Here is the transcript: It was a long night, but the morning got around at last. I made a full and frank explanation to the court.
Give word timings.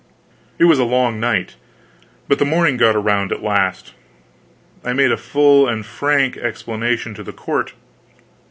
It 0.57 0.63
was 0.63 0.79
a 0.79 0.83
long 0.83 1.19
night, 1.19 1.57
but 2.27 2.39
the 2.39 2.43
morning 2.45 2.75
got 2.75 2.95
around 2.95 3.31
at 3.31 3.43
last. 3.43 3.93
I 4.83 4.93
made 4.93 5.11
a 5.11 5.15
full 5.15 5.67
and 5.67 5.85
frank 5.85 6.37
explanation 6.37 7.13
to 7.13 7.21
the 7.21 7.31
court. 7.31 7.73